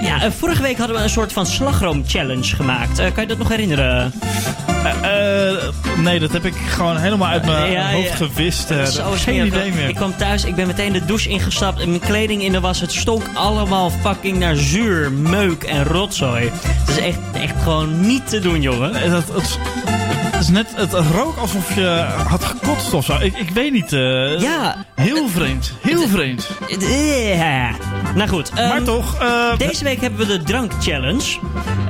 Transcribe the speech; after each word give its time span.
Ja, 0.00 0.22
eh, 0.22 0.30
vorige 0.30 0.62
week 0.62 0.78
hadden 0.78 0.96
we 0.96 1.02
een 1.02 1.10
soort 1.10 1.32
van 1.32 1.46
slagroom-challenge 1.46 2.56
gemaakt. 2.56 2.98
Eh, 2.98 3.12
kan 3.12 3.22
je 3.22 3.28
dat 3.28 3.38
nog 3.38 3.48
herinneren? 3.48 4.12
Eh, 5.02 5.68
nee, 5.96 6.18
dat 6.18 6.32
heb 6.32 6.44
ik 6.44 6.54
gewoon 6.68 6.96
helemaal 6.96 7.28
uit 7.28 7.44
mijn 7.44 7.72
Ja, 7.72 7.90
hoofd 7.90 8.08
ja. 8.08 8.14
gewist. 8.14 8.72
geen 9.14 9.46
idee 9.46 9.72
meer. 9.72 9.88
Ik 9.88 9.94
kwam 9.94 10.16
thuis, 10.16 10.44
ik 10.44 10.54
ben 10.54 10.66
meteen 10.66 10.92
de 10.92 11.04
douche 11.04 11.28
ingestapt 11.28 11.80
en 11.80 11.88
mijn 11.88 12.00
kleding 12.00 12.42
in 12.42 12.52
de 12.52 12.60
was. 12.60 12.80
Het 12.80 12.92
stonk 12.92 13.22
allemaal 13.34 13.90
fucking 13.90 14.38
naar 14.38 14.56
zuur, 14.56 15.12
meuk 15.12 15.62
en 15.62 15.84
rotzooi. 15.84 16.50
Het 16.66 16.88
is 16.88 16.98
echt, 17.04 17.18
echt 17.32 17.54
gewoon 17.62 18.00
niet 18.00 18.28
te 18.28 18.38
doen, 18.38 18.62
jongen. 18.62 18.92
Nee, 18.92 19.10
dat, 19.10 19.24
het, 19.32 19.58
het 20.22 20.40
is 20.40 20.48
net, 20.48 20.66
het 20.76 20.92
rook 20.92 21.36
alsof 21.36 21.74
je 21.74 22.04
had 22.28 22.44
gekotst 22.44 22.94
of 22.94 23.04
zo. 23.04 23.16
Ik, 23.20 23.36
ik 23.38 23.50
weet 23.50 23.72
niet. 23.72 23.90
Ja. 24.40 24.84
Heel 24.94 25.28
vreemd. 25.28 25.72
Heel 25.82 26.08
vreemd. 26.08 26.48
Eh, 26.80 27.70
Nou 28.14 28.28
goed. 28.28 28.50
ehm, 28.54 28.68
maar 28.68 28.82
toch, 28.82 29.18
eh, 29.20 29.56
Deze 29.58 29.84
week 29.84 30.00
hebben 30.00 30.26
we 30.26 30.26
de 30.38 30.42
drank 30.42 30.72
challenge. 30.80 31.38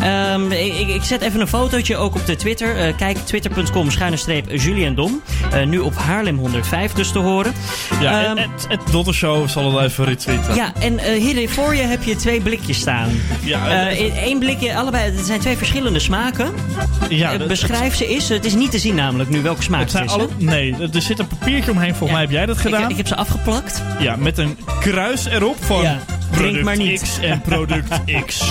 Ehm, 0.00 0.50
ik, 0.52 0.88
ik 0.88 1.02
zet 1.02 1.20
even 1.20 1.40
een 1.40 1.48
fotootje 1.48 1.96
ook 1.96 2.14
op 2.14 2.26
de 2.26 2.36
Twitter. 2.36 2.76
Eh, 2.76 2.96
kijk, 2.96 3.16
twitter.com 3.18 3.90
schuine 3.90 4.16
Julian 4.56 4.94
Dom. 4.94 5.22
Eh, 5.52 5.64
nu 5.66 5.78
op 5.78 5.94
Haarlem 5.96 6.38
105 6.38 6.92
dus 6.92 7.12
te 7.12 7.18
horen. 7.18 7.52
ja, 8.00 8.24
Ehm, 8.24 8.36
het, 8.36 8.66
het 8.68 8.80
Dotter 8.90 9.14
zal 9.14 9.42
het 9.74 9.84
even 9.90 10.04
retweeten. 10.04 10.54
ja, 10.54 10.72
en 10.80 10.98
hier 11.14 11.48
voor 11.48 11.74
je 11.74 11.82
heb 11.82 12.02
je 12.02 12.16
twee 12.16 12.40
blikjes 12.40 12.78
staan. 12.78 13.08
Ja, 13.42 13.88
in 13.88 14.12
één 14.12 14.38
blikje, 14.38 14.76
allebei, 14.76 15.04
het 15.16 15.26
zijn 15.26 15.40
twee 15.40 15.56
verschillende 15.56 15.98
smaken. 15.98 16.52
ja, 17.08 17.36
dat- 17.38 17.48
beschrijf 17.48 17.94
ze 17.96 18.06
eens. 18.06 18.28
Het 18.28 18.44
is 18.44 18.54
niet 18.54 18.70
te 18.70 18.78
zien 18.78 18.94
namelijk 18.94 19.30
nu 19.30 19.42
welke 19.42 19.62
smaak 19.62 19.80
Het 19.80 19.92
het 19.92 20.10
zijn 20.10 20.20
is. 20.20 20.26
alle, 20.26 20.28
nee, 20.50 20.74
er 20.92 21.02
zit 21.02 21.18
een 21.18 21.26
papiertje 21.26 21.70
omheen. 21.70 21.94
Volgens 21.94 22.08
Ja. 22.10 22.14
mij 22.14 22.20
heb 22.22 22.30
jij 22.30 22.46
dat 22.46 22.56
Ik, 22.56 22.62
gedaan. 22.62 22.90
ik 22.90 22.96
heb 22.96 23.06
ze 23.06 23.16
afgeplakt. 23.16 23.82
Ja, 23.98 24.16
met 24.16 24.38
een 24.38 24.58
kruis 24.80 25.24
erop 25.26 25.56
van 25.64 25.82
Ja, 25.82 25.98
product 26.42 26.64
maar 26.64 26.76
niet. 26.76 27.00
X 27.02 27.18
en 27.20 27.40
product 27.40 27.88
X. 28.26 28.40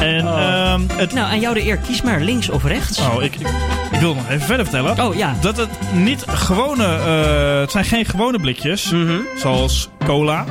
En 0.00 0.26
Oh. 0.28 0.40
ehm, 0.40 0.80
het... 0.96 1.12
Nou, 1.14 1.26
aan 1.30 1.40
jou 1.40 1.54
de 1.54 1.64
eer. 1.66 1.76
Kies 1.76 2.02
maar 2.02 2.20
links 2.20 2.48
of 2.48 2.64
rechts. 2.64 2.98
Oh, 3.00 3.22
ik, 3.22 3.34
ik, 3.34 3.46
ik 3.92 3.98
wil 4.00 4.14
nog 4.14 4.28
even 4.28 4.46
verder 4.46 4.66
vertellen. 4.66 5.04
Oh, 5.06 5.14
ja. 5.16 5.34
Dat 5.40 5.56
het 5.56 5.68
niet 5.92 6.24
gewone... 6.28 6.84
eh, 6.84 7.60
het 7.60 7.70
zijn 7.70 7.84
geen 7.84 8.04
gewone 8.04 8.38
blikjes, 8.40 8.90
Mhm. 8.90 9.16
zoals 9.38 9.88
cola. 10.04 10.44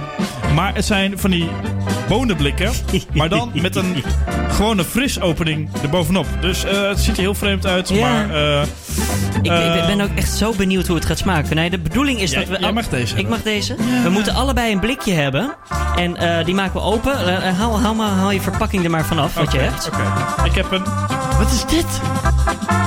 Maar 0.54 0.76
het 0.76 0.86
zijn 0.86 1.20
van 1.20 1.30
die 1.32 1.50
bonenblikken. 2.08 2.72
maar 3.14 3.30
dan 3.30 3.52
met 3.62 3.76
een 3.76 4.04
gewone 4.50 4.84
frisopening 4.84 5.70
erbovenop. 5.82 6.26
Dus 6.42 6.64
eh, 6.64 6.88
het 6.88 7.00
ziet 7.00 7.16
er 7.16 7.22
heel 7.22 7.34
vreemd 7.36 7.66
uit. 7.66 7.90
Ja. 7.90 8.10
Maar 8.10 8.30
eh, 8.30 8.62
Ik, 9.42 9.46
ik 9.46 9.52
Eh, 9.52 9.86
ben 9.86 10.02
ook 10.02 10.10
echt 10.16 10.32
zo 10.32 10.54
benieuwd 10.58 10.88
hoe 10.88 10.96
het 10.96 11.06
gaat 11.06 11.18
smaken. 11.18 11.56
Nee, 11.56 11.70
de 11.70 11.80
bedoeling 11.80 12.20
is 12.20 12.32
Jij- 12.32 12.40
dat 12.46 12.50
we... 12.50 12.60
jij 12.64 12.72
mag 12.74 12.88
deze 12.90 13.04
Ik 13.04 13.10
hebben. 13.16 13.30
mag 13.32 13.42
deze. 13.42 13.76
We 14.04 14.10
moeten 14.10 14.34
allebei 14.34 14.72
een 14.72 14.80
blikje 14.80 15.14
hebben. 15.14 15.56
En 15.96 16.18
eh, 16.18 16.46
die 16.46 16.54
maken 16.56 16.74
we 16.74 16.80
open. 16.82 17.44
Haal, 17.56 17.80
haal, 17.82 17.94
maar, 17.96 18.10
haal 18.10 18.32
je 18.32 18.42
verpakking 18.42 18.84
er 18.84 18.90
maar 18.90 19.06
vanaf, 19.06 19.34
wat 19.34 19.52
je 19.52 19.58
hebt. 19.60 19.88
Oké. 19.94 20.02
Ik 20.46 20.56
heb 20.56 20.72
een... 20.72 20.84
Wat 21.40 21.52
is 21.52 21.66
dit? 21.66 21.86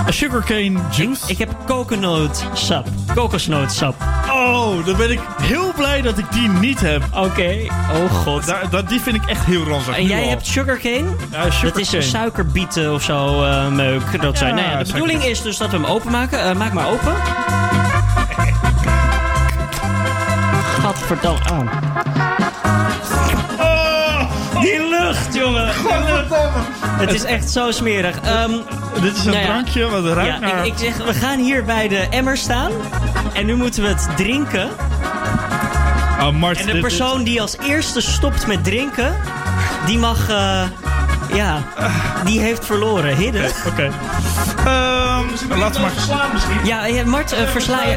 Een 0.06 0.12
sugarcane 0.12 0.78
juice. 0.90 1.22
Ik 1.26 1.38
heb 1.38 1.56
kokosnootsap. 1.66 2.88
Kokosnootsap. 3.14 3.94
Oh, 4.30 4.86
dan 4.86 4.96
ben 4.96 5.10
ik 5.10 5.20
heel 5.42 5.72
blij 5.76 6.02
dat 6.02 6.18
ik 6.18 6.32
die 6.32 6.48
niet 6.48 6.80
heb. 6.80 7.02
Oké. 7.14 7.56
Oh 7.92 8.10
god. 8.10 8.46
Daar, 8.70 8.86
die 8.88 9.00
vind 9.00 9.16
ik 9.16 9.24
echt 9.24 9.44
heel 9.44 9.64
ranzig. 9.64 9.96
En 9.96 10.06
jij 10.06 10.22
al. 10.22 10.28
hebt 10.28 10.46
sugarcane? 10.46 11.04
Ja, 11.30 11.42
Dat 11.42 11.46
is 11.52 11.58
sugarcane. 11.58 12.02
suikerbieten 12.02 12.94
of 12.94 13.02
zo, 13.02 13.44
eh, 13.44 13.68
meuk. 13.68 14.20
Dat 14.22 14.38
zijn. 14.38 14.54
Nou 14.54 14.68
ja, 14.68 14.82
de 14.84 14.92
bedoeling 14.92 15.24
is 15.24 15.42
dus 15.42 15.56
dat 15.56 15.70
we 15.70 15.76
hem 15.76 15.86
openmaken. 15.86 16.40
Eh 16.40 16.54
maak 16.54 16.72
maar 16.72 16.88
open. 16.88 17.14
Gadverdamme. 20.80 21.40
Oh. 21.50 22.35
Lucht, 25.06 25.34
jongen. 25.34 25.68
Het 26.98 27.12
is 27.12 27.24
echt 27.24 27.50
zo 27.50 27.70
smerig. 27.70 28.20
Ehm, 28.20 28.50
dit 29.00 29.16
is 29.16 29.24
een 29.24 29.30
Nou 29.30 29.36
ja. 29.38 29.44
drankje 29.46 29.86
wat 29.88 30.04
ruikt 30.04 30.32
ja, 30.32 30.38
naar... 30.38 30.66
ik, 30.66 30.72
ik 30.72 30.78
zeg, 30.78 30.96
we 30.96 31.14
gaan 31.14 31.38
hier 31.38 31.64
bij 31.64 31.88
de 31.88 32.06
emmer 32.10 32.36
staan. 32.36 32.70
En 33.32 33.46
nu 33.46 33.54
moeten 33.54 33.82
we 33.82 33.88
het 33.88 34.08
drinken. 34.16 34.68
Oh, 36.20 36.30
Mart, 36.30 36.58
En 36.60 36.66
de 36.66 36.72
dit- 36.72 36.80
persoon 36.80 37.22
die 37.24 37.40
als 37.40 37.56
eerste 37.58 38.00
stopt 38.00 38.46
met 38.46 38.64
drinken, 38.64 39.14
die 39.86 39.98
mag. 39.98 40.28
eh, 40.28 40.62
ja, 41.34 41.58
die 42.24 42.40
heeft 42.40 42.64
verloren. 42.66 43.16
Hidden. 43.16 43.50
Oké. 43.66 43.90
Laten 45.56 45.80
we 45.82 45.88
maar... 46.08 46.66
Ja, 46.66 46.86
ja, 46.86 47.04
Mart, 47.04 47.32
eh, 47.32 47.48
versla 47.48 47.82
je. 47.82 47.96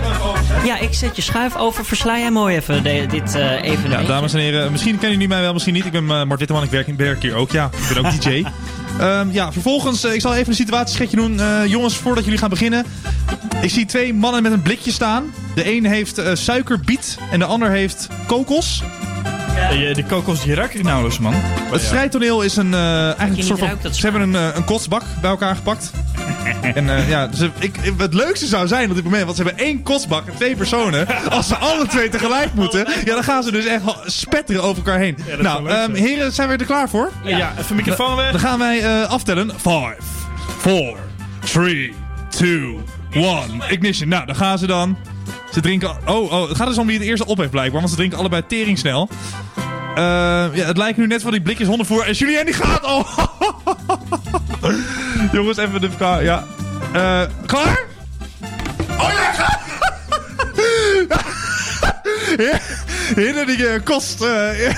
Ja, 0.66 0.78
ik 0.80 0.94
zet 0.94 1.16
je 1.16 1.22
schuif 1.22 1.56
over. 1.56 1.86
Versla 1.86 2.18
jij 2.18 2.32
mooi 2.32 2.56
even 2.56 2.84
de- 2.84 3.06
dit 3.10 3.36
eh 3.36 3.64
even. 3.64 3.90
Ja, 3.90 4.02
dames 4.04 4.34
en 4.34 4.40
heren, 4.40 4.72
misschien 4.72 4.92
kennen 4.92 5.12
jullie 5.12 5.28
mij 5.28 5.42
wel, 5.42 5.54
misschien 5.54 5.74
niet. 5.74 5.86
Ik 5.86 5.92
ben 5.92 6.10
eh, 6.12 6.24
Mart 6.24 6.40
Witteman, 6.40 6.64
ik 6.64 6.70
werk, 6.70 6.88
werk 6.98 7.22
hier 7.22 7.36
ook. 7.36 7.52
Ja, 7.52 7.70
ik 7.90 7.94
ben 7.96 8.06
ook 8.06 8.22
DJ. 8.22 8.44
Ehm, 9.00 9.28
ja, 9.32 9.52
vervolgens, 9.52 10.04
ik 10.04 10.22
zal 10.22 10.34
even 10.36 10.48
een 10.50 10.56
situatieschetje 10.56 11.16
doen. 11.18 11.40
Eh, 11.40 11.66
jongens, 11.66 11.96
voordat 11.98 12.24
jullie 12.24 12.40
gaan 12.40 12.50
beginnen. 12.50 12.86
Ik 13.62 13.70
zie 13.70 13.86
twee 13.86 14.14
mannen 14.14 14.44
met 14.44 14.52
een 14.52 14.62
blikje 14.62 14.92
staan. 14.92 15.34
De 15.56 15.76
een 15.76 15.86
heeft 15.86 16.18
eh, 16.18 16.36
suikerbiet 16.36 17.18
en 17.32 17.40
de 17.40 17.46
ander 17.46 17.70
heeft 17.70 18.08
kokos. 18.28 18.84
Eh, 19.72 19.94
die 19.96 20.04
kokos 20.06 20.44
die 20.44 20.54
ruik 20.54 20.74
ik 20.74 20.84
nauwelijks, 20.84 21.20
man. 21.20 21.34
Het 21.72 21.82
strijdtoneel 21.82 22.42
is 22.42 22.56
een, 22.56 22.74
eh, 22.74 23.04
eigenlijk 23.04 23.38
een 23.38 23.44
soort 23.44 23.60
van... 23.60 23.94
Ze 23.94 24.02
hebben 24.02 24.22
een, 24.22 24.56
een 24.56 24.64
kotsbak 24.64 25.04
bij 25.22 25.30
elkaar 25.30 25.56
gepakt. 25.56 25.92
en 26.80 26.90
eh, 26.90 27.10
ja, 27.10 27.28
dus 27.28 27.50
ik, 27.60 27.76
het 27.98 28.14
leukste 28.14 28.46
zou 28.46 28.68
zijn 28.68 28.90
op 28.90 28.96
dit 28.96 29.04
moment, 29.04 29.24
want 29.24 29.38
ze 29.38 29.44
hebben 29.44 29.64
één 29.64 29.84
kotsbak 29.84 30.28
en 30.28 30.36
twee 30.36 30.56
personen. 30.56 31.08
Als 31.30 31.48
ze 31.48 31.56
alle 31.56 31.88
twee 31.88 32.10
tegelijk 32.10 32.54
moeten, 32.54 32.88
ja, 33.06 33.14
dan 33.14 33.24
gaan 33.24 33.44
ze 33.44 33.52
dus 33.52 33.66
echt 33.66 33.84
spetteren 34.06 34.64
over 34.64 34.78
elkaar 34.78 35.00
heen. 35.00 35.18
nou, 35.42 35.70
ehm, 35.70 35.94
heren, 35.94 36.32
zijn 36.32 36.50
we 36.50 36.58
er 36.58 36.66
klaar 36.66 36.90
voor? 36.90 37.12
Ja, 37.24 37.54
even 37.60 37.76
microfoon 37.76 38.16
weg. 38.16 38.32
Dan 38.32 38.40
gaan 38.40 38.60
wij 38.60 38.82
eh, 38.82 39.10
aftellen. 39.10 39.52
5, 39.58 39.96
4, 40.58 40.96
3, 41.40 41.94
2, 42.30 42.78
1. 43.12 43.24
Ignition. 43.70 44.10
Nou, 44.10 44.26
dan 44.26 44.36
gaan 44.36 44.58
ze 44.58 44.68
dan. 44.68 44.98
Ze 45.52 45.62
drinken... 45.62 45.98
Oh, 46.06 46.32
oh, 46.32 46.48
het 46.48 46.58
gaat 46.58 46.68
dus 46.68 46.78
om 46.78 46.88
wie 46.88 46.98
het 46.98 47.08
eerste 47.08 47.26
op 47.26 47.38
heeft 47.38 47.52
blijkbaar. 47.52 47.80
Want 47.80 47.92
ze 47.92 47.98
drinken 47.98 48.18
allebei 48.18 48.46
tering 48.48 48.78
snel. 48.78 49.10
Eh, 49.96 50.04
ja, 50.54 50.66
het 50.66 50.78
lijkt 50.78 50.98
nu 50.98 51.08
net 51.08 51.22
van 51.22 51.32
die 51.32 51.42
blikjes 51.42 51.68
hondenvoer. 51.68 52.06
En 52.06 52.14
Julien 52.14 52.46
die 52.46 52.54
gaat... 52.54 52.84
Oh. 52.84 53.18
Jongens, 55.34 55.58
even 55.58 55.82
de... 55.82 55.90
Ja. 56.22 56.44
Eh, 56.94 57.22
klaar? 57.46 57.80
Oh 59.00 59.10
ja, 59.12 59.32
die 63.46 63.68
eh, 63.68 63.84
kost... 63.84 64.22
eh, 64.22 64.70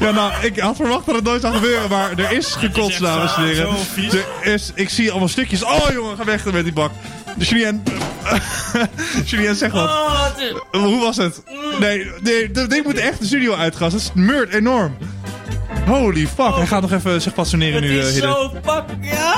ja, 0.00 0.10
nou, 0.10 0.32
ik 0.42 0.58
had 0.58 0.76
verwacht 0.76 1.06
dat 1.06 1.14
het 1.14 1.24
nooit 1.24 1.40
zou 1.40 1.54
gebeuren, 1.54 1.88
maar 1.90 2.18
er 2.18 2.32
is 2.32 2.46
gekotst, 2.54 2.90
echt 2.90 3.00
dames 3.00 3.30
en 3.36 3.42
zo- 3.42 3.42
heren. 3.46 3.66
zo 3.66 3.74
vies. 3.92 4.12
Er 4.12 4.52
is, 4.52 4.70
ik 4.74 4.88
zie 4.88 5.10
allemaal 5.10 5.28
stukjes. 5.28 5.64
Oh, 5.64 5.90
jongen, 5.92 6.16
ga 6.16 6.24
weg 6.24 6.44
met 6.44 6.64
die 6.64 6.72
bak. 6.72 6.90
Julien... 7.36 7.82
Julien, 9.24 9.54
zeg 9.54 9.72
wat. 9.72 9.88
Oh, 9.88 10.24
het 10.24 10.38
is- 10.38 10.80
Hoe 10.80 11.00
was 11.00 11.16
het? 11.16 11.42
Nee, 11.78 12.10
nee, 12.22 12.50
dat 12.50 12.70
ding 12.70 12.84
moet 12.84 12.98
echt 12.98 13.18
de 13.18 13.26
studio 13.26 13.54
uitgassen. 13.54 14.00
Dat 14.00 14.08
is 14.16 14.22
meurt 14.24 14.52
enorm. 14.54 14.96
Holy 15.86 16.26
fuck. 16.26 16.54
Hij 16.56 16.66
gaat 16.66 16.80
nog 16.80 16.92
even 16.92 17.22
zich 17.22 17.34
passioneren 17.34 17.74
het 17.82 17.90
nu, 17.90 17.98
eh, 18.00 18.06
is 18.06 18.12
Hidden. 18.12 18.30
zo 18.32 18.50
fuck. 18.64 18.84
Ja! 19.00 19.34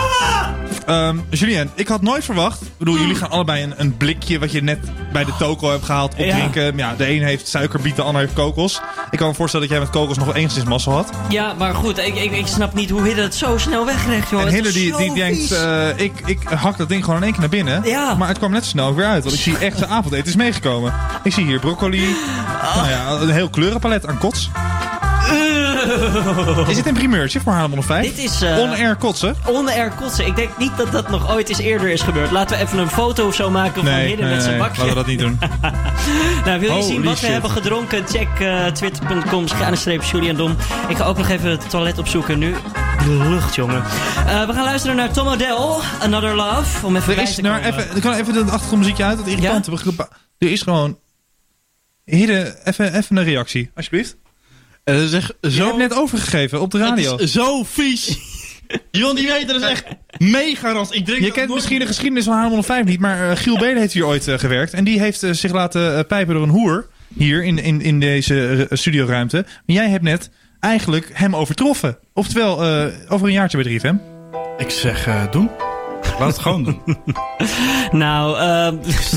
Ehm, 0.86 1.16
Julien, 1.30 1.70
ik 1.74 1.88
had 1.88 2.02
nooit 2.02 2.24
verwacht. 2.24 2.62
Ik 2.62 2.68
bedoel, 2.78 2.98
jullie 2.98 3.14
gaan 3.14 3.30
allebei 3.30 3.62
een, 3.62 3.74
een 3.76 3.96
blikje 3.96 4.38
wat 4.38 4.52
je 4.52 4.62
net 4.62 4.78
bij 5.12 5.24
de 5.24 5.32
toko 5.38 5.70
hebt 5.70 5.84
gehaald 5.84 6.10
opdrinken. 6.14 6.76
Ja. 6.76 6.94
de 6.96 7.08
een 7.10 7.22
heeft 7.22 7.48
suikerbiet, 7.48 7.96
de 7.96 8.02
ander 8.02 8.20
heeft 8.20 8.32
kokos. 8.34 8.80
Ik 9.10 9.18
kan 9.18 9.28
me 9.28 9.34
voorstellen 9.34 9.68
dat 9.68 9.76
jij 9.76 9.86
met 9.86 9.94
kokos 9.94 10.16
nog 10.18 10.34
enigszins 10.34 10.64
massa 10.64 10.90
had. 10.90 11.10
Ja, 11.28 11.52
maar 11.58 11.74
goed, 11.74 11.98
ik, 11.98 12.14
ik, 12.14 12.32
ik 12.32 12.46
snap 12.46 12.74
niet 12.74 12.90
hoe 12.90 13.02
Hidden 13.02 13.24
het 13.24 13.34
zo 13.34 13.58
snel 13.58 13.86
wegrecht, 13.86 14.30
joh. 14.30 14.40
en 14.40 14.46
Het 14.54 14.66
is 14.66 14.72
die, 14.72 14.96
die 14.96 15.14
denkt, 15.14 15.52
eh, 15.52 15.88
ik, 15.96 16.12
ik 16.26 16.42
hak 16.48 16.76
dat 16.76 16.88
ding 16.88 17.04
gewoon 17.04 17.18
in 17.18 17.22
één 17.24 17.32
keer 17.32 17.40
naar 17.40 17.50
binnen. 17.50 17.82
Ja. 17.84 18.14
Maar 18.14 18.28
het 18.28 18.38
kwam 18.38 18.50
net 18.50 18.64
zo 18.64 18.70
snel 18.70 18.94
weer 18.94 19.06
uit. 19.06 19.22
Want 19.24 19.34
ik 19.36 19.42
zie 19.42 19.58
echt 19.58 19.78
zijn 19.78 19.90
avondeten 19.90 20.26
is 20.26 20.36
meegekomen. 20.36 20.92
Ik 21.22 21.32
zie 21.32 21.44
hier 21.44 21.60
broccoli. 21.60 22.16
Nou 22.74 22.88
ja, 22.88 23.10
een 23.10 23.30
heel 23.30 23.48
kleurenpalet 23.50 24.06
aan 24.06 24.18
kots. 24.18 24.50
Is 26.68 26.76
dit 26.76 26.86
een 26.86 26.94
primeurtje 26.94 27.40
voor 27.40 27.52
Haarlem 27.52 27.70
105? 27.70 28.14
Dit 28.14 28.24
is... 28.24 28.42
eh, 28.42 28.58
On-air 28.58 28.96
kotsen? 28.96 29.36
On-air 29.46 29.90
kotsen. 29.90 30.26
Ik 30.26 30.36
denk 30.36 30.58
niet 30.58 30.76
dat 30.76 30.92
dat 30.92 31.10
nog 31.10 31.30
ooit 31.32 31.48
eens 31.48 31.58
eerder 31.58 31.88
is 31.88 32.00
gebeurd. 32.02 32.30
Laten 32.30 32.56
we 32.58 32.62
even 32.62 32.78
een 32.78 32.88
foto 32.90 33.26
of 33.26 33.34
zo 33.34 33.50
maken 33.50 33.74
van 33.74 33.84
Nee, 33.84 34.06
Hidden 34.06 34.24
nee, 34.26 34.34
met 34.34 34.44
zijn 34.44 34.58
nee, 34.58 34.66
bakje. 34.66 34.80
laten 34.86 34.94
we 34.96 35.00
dat 35.00 35.06
niet 35.06 35.18
doen. 35.18 35.38
Nou, 36.44 36.60
wil 36.60 36.68
je 36.68 36.74
Holy 36.74 36.86
zien 36.86 37.04
wat 37.04 37.20
we 37.20 37.26
hebben 37.26 37.50
gedronken? 37.50 38.06
Check 38.08 38.28
eh, 38.40 38.66
twitter.com, 38.66 39.44
Julian 40.12 40.36
Dom. 40.36 40.56
Ik 40.88 40.96
ga 40.96 41.04
ook 41.04 41.16
nog 41.16 41.28
even 41.28 41.50
het 41.50 41.70
toilet 41.70 41.98
opzoeken 41.98 42.38
nu. 42.38 42.54
De 43.04 43.26
lucht, 43.28 43.54
jongen. 43.54 43.82
Eh, 44.26 44.46
we 44.46 44.52
gaan 44.52 44.64
luisteren 44.64 44.96
naar 44.96 45.12
Tom 45.12 45.28
Odell, 45.28 45.56
Another 46.00 46.34
Love. 46.34 46.86
Om 46.86 46.96
even 46.96 47.16
Er 47.16 47.22
is, 47.22 47.34
te 47.34 47.40
nou, 47.42 47.62
even, 47.62 47.96
ik 47.96 48.02
kan 48.02 48.12
even 48.14 48.32
de 48.32 48.40
achtergrondmuziekje 48.40 49.04
uit, 49.04 49.16
dat 49.18 49.26
irritant. 49.26 49.66
Er 50.38 50.50
is 50.50 50.62
gewoon... 50.62 50.98
Hidden, 52.04 52.66
even, 52.68 52.94
even 52.94 53.16
een 53.16 53.24
reactie, 53.24 53.70
alsjeblieft. 53.74 54.16
Het 54.84 55.00
is 55.00 55.12
echt 55.12 55.32
Je 55.40 55.50
zo... 55.50 55.64
hebt 55.64 55.76
net 55.76 55.94
overgegeven 55.94 56.60
op 56.60 56.70
de 56.70 56.78
radio. 56.78 57.12
Het 57.12 57.20
is 57.20 57.32
zo 57.32 57.62
vies. 57.64 58.06
Je 58.90 58.98
wil 58.98 59.12
niet 59.14 59.26
weten, 59.26 59.46
dat 59.46 59.62
is 59.62 59.68
echt 59.68 59.84
mega 60.18 60.72
rans. 60.72 60.90
Ik 60.90 61.04
drink 61.04 61.18
Je 61.20 61.24
dat 61.24 61.34
kent 61.34 61.46
nooit- 61.46 61.58
misschien 61.58 61.78
de 61.78 61.86
geschiedenis 61.86 62.24
van 62.24 62.32
Haarlem 62.32 62.50
105 62.50 62.84
niet, 62.84 63.00
maar 63.00 63.30
eh, 63.30 63.36
Giel 63.36 63.58
Belen 63.58 63.76
heeft 63.76 63.92
hier 63.92 64.06
ooit 64.06 64.28
eh, 64.28 64.38
gewerkt. 64.38 64.72
En 64.72 64.84
die 64.84 64.98
heeft 65.00 65.22
eh, 65.22 65.30
zich 65.32 65.52
laten 65.52 66.06
pijpen 66.06 66.34
door 66.34 66.42
een 66.42 66.48
hoer 66.48 66.86
hier 67.16 67.44
in, 67.44 67.58
in, 67.58 67.80
in 67.80 68.00
deze 68.00 68.66
studioruimte. 68.70 69.36
Maar 69.66 69.76
jij 69.76 69.88
hebt 69.88 70.02
net 70.04 70.30
eigenlijk 70.60 71.10
hem 71.12 71.36
overtroffen. 71.36 71.98
Oftewel, 72.12 72.62
eh, 72.64 72.86
over 73.08 73.26
een 73.26 73.32
jaartje 73.32 73.62
bij 73.62 73.78
3FM. 73.80 73.94
Ik 74.58 74.70
zeg, 74.70 75.06
eh, 75.06 75.30
doen. 75.30 75.50
Laat 76.18 76.28
het 76.28 76.38
gewoon 76.38 76.64
doen. 76.64 76.82
Nou, 77.90 78.36
eh, 78.38 78.68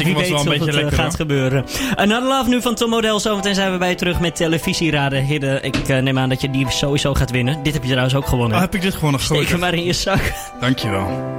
wie 0.03 0.13
was 0.13 0.21
weet 0.21 0.29
wel 0.29 0.39
of 0.39 0.45
een 0.45 0.51
het 0.51 0.59
beetje 0.59 0.67
eh, 0.67 0.73
lekker, 0.73 0.94
gaat 0.94 1.05
hoor. 1.05 1.15
gebeuren. 1.15 1.65
Another 1.95 2.27
Love 2.27 2.49
nu 2.49 2.61
van 2.61 2.75
Tom 2.75 2.89
Model. 2.89 3.19
Zometeen 3.19 3.55
zijn 3.55 3.71
we 3.71 3.77
bij 3.77 3.89
je 3.89 3.95
terug 3.95 4.19
met 4.19 4.35
televisieraden. 4.35 5.23
Hidde, 5.23 5.59
ik 5.61 5.75
eh, 5.88 5.97
neem 5.97 6.19
aan 6.19 6.29
dat 6.29 6.41
je 6.41 6.49
die 6.49 6.69
sowieso 6.69 7.13
gaat 7.13 7.31
winnen. 7.31 7.63
Dit 7.63 7.73
heb 7.73 7.81
je 7.81 7.89
trouwens 7.89 8.15
ook 8.15 8.27
gewonnen. 8.27 8.55
Oh, 8.55 8.63
heb 8.63 8.75
ik 8.75 8.81
dit 8.81 8.94
gewoon 8.94 9.11
nog 9.11 9.21
Steek 9.21 9.47
hem 9.47 9.59
maar 9.59 9.73
in 9.73 9.83
je 9.83 9.94
zak. 9.94 10.33
Dankjewel. 10.59 11.35